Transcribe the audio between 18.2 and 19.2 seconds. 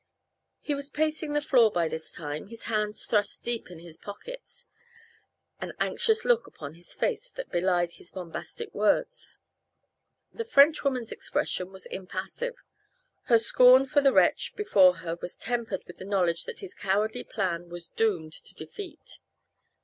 to defeat.